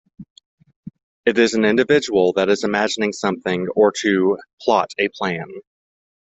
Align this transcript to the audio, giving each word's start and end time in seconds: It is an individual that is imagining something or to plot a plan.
It 1.27 1.37
is 1.37 1.53
an 1.53 1.63
individual 1.63 2.33
that 2.33 2.49
is 2.49 2.63
imagining 2.63 3.13
something 3.13 3.67
or 3.75 3.93
to 4.01 4.39
plot 4.59 4.89
a 4.97 5.09
plan. 5.09 5.45